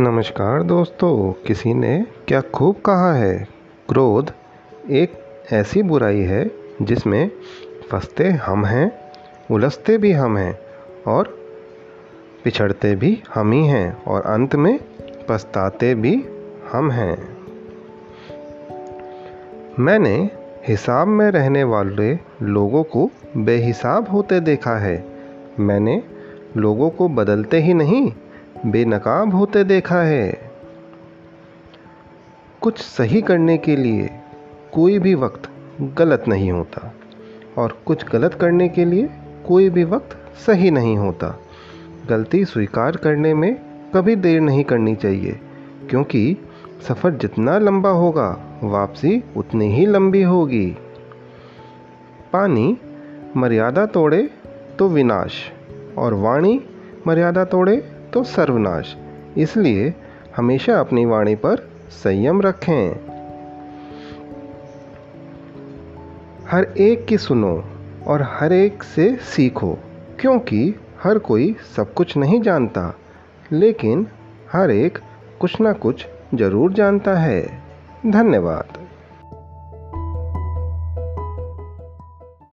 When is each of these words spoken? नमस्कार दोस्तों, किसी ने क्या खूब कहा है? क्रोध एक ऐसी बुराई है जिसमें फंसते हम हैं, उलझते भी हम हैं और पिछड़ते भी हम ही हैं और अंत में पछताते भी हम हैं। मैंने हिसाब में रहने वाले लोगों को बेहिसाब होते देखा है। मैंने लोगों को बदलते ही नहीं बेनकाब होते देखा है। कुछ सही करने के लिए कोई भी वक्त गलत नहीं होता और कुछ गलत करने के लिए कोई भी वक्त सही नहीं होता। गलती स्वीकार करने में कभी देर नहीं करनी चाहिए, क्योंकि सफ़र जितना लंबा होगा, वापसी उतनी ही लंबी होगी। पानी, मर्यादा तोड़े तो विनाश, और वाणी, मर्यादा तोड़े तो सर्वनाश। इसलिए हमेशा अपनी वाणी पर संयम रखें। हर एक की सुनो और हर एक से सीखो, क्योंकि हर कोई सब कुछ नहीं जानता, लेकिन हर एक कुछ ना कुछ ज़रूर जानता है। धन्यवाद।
नमस्कार 0.00 0.62
दोस्तों, 0.62 1.32
किसी 1.46 1.74
ने 1.74 2.06
क्या 2.28 2.40
खूब 2.40 2.74
कहा 2.74 3.12
है? 3.14 3.48
क्रोध 3.88 4.32
एक 4.90 5.12
ऐसी 5.52 5.82
बुराई 5.82 6.20
है 6.20 6.50
जिसमें 6.82 7.30
फंसते 7.90 8.28
हम 8.28 8.64
हैं, 8.64 8.92
उलझते 9.50 9.98
भी 9.98 10.12
हम 10.12 10.36
हैं 10.36 10.58
और 11.06 11.38
पिछड़ते 12.44 12.94
भी 12.94 13.22
हम 13.34 13.52
ही 13.52 13.66
हैं 13.66 14.04
और 14.04 14.22
अंत 14.22 14.54
में 14.54 14.80
पछताते 15.28 15.94
भी 15.94 16.24
हम 16.72 16.90
हैं। 16.90 17.36
मैंने 19.78 20.30
हिसाब 20.68 21.08
में 21.08 21.30
रहने 21.30 21.64
वाले 21.64 22.18
लोगों 22.42 22.82
को 22.82 23.10
बेहिसाब 23.36 24.08
होते 24.08 24.40
देखा 24.40 24.78
है। 24.78 25.04
मैंने 25.60 26.02
लोगों 26.56 26.90
को 26.90 27.08
बदलते 27.08 27.60
ही 27.60 27.74
नहीं 27.74 28.12
बेनकाब 28.66 29.34
होते 29.34 29.64
देखा 29.64 30.02
है। 30.02 30.52
कुछ 32.60 32.78
सही 32.78 33.22
करने 33.22 33.56
के 33.58 33.76
लिए 33.76 34.10
कोई 34.72 34.98
भी 34.98 35.14
वक्त 35.14 35.48
गलत 35.98 36.24
नहीं 36.28 36.50
होता 36.52 36.92
और 37.58 37.78
कुछ 37.86 38.04
गलत 38.10 38.34
करने 38.34 38.68
के 38.68 38.84
लिए 38.84 39.08
कोई 39.46 39.68
भी 39.70 39.84
वक्त 39.84 40.16
सही 40.46 40.70
नहीं 40.70 40.96
होता। 40.96 41.38
गलती 42.08 42.44
स्वीकार 42.44 42.96
करने 42.96 43.34
में 43.34 43.54
कभी 43.94 44.16
देर 44.16 44.40
नहीं 44.40 44.64
करनी 44.64 44.94
चाहिए, 44.94 45.40
क्योंकि 45.90 46.36
सफ़र 46.88 47.10
जितना 47.10 47.58
लंबा 47.58 47.90
होगा, 47.90 48.60
वापसी 48.62 49.22
उतनी 49.36 49.72
ही 49.74 49.86
लंबी 49.86 50.22
होगी। 50.22 50.66
पानी, 52.32 52.78
मर्यादा 53.36 53.86
तोड़े 53.86 54.30
तो 54.78 54.88
विनाश, 54.88 55.32
और 55.98 56.14
वाणी, 56.14 56.60
मर्यादा 57.06 57.44
तोड़े 57.44 57.76
तो 58.12 58.24
सर्वनाश। 58.24 58.96
इसलिए 59.38 59.94
हमेशा 60.36 60.80
अपनी 60.80 61.04
वाणी 61.04 61.34
पर 61.34 61.70
संयम 61.90 62.42
रखें। 62.42 63.12
हर 66.48 66.64
एक 66.64 67.06
की 67.06 67.18
सुनो 67.18 67.64
और 68.06 68.22
हर 68.22 68.52
एक 68.52 68.82
से 68.82 69.16
सीखो, 69.16 69.78
क्योंकि 70.20 70.74
हर 71.02 71.18
कोई 71.18 71.56
सब 71.76 71.94
कुछ 71.94 72.16
नहीं 72.16 72.40
जानता, 72.40 72.94
लेकिन 73.52 74.06
हर 74.52 74.70
एक 74.70 74.98
कुछ 75.40 75.60
ना 75.60 75.72
कुछ 75.72 76.06
ज़रूर 76.34 76.72
जानता 76.72 77.14
है। 77.14 77.62
धन्यवाद। 78.06 78.81